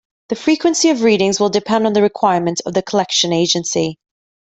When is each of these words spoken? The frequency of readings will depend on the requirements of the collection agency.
The 0.29 0.35
frequency 0.35 0.89
of 0.89 1.03
readings 1.03 1.39
will 1.39 1.49
depend 1.51 1.85
on 1.85 1.93
the 1.93 2.01
requirements 2.01 2.59
of 2.61 2.73
the 2.73 2.81
collection 2.81 3.31
agency. 3.31 3.99